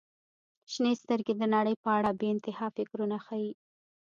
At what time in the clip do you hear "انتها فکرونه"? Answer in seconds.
2.33-3.17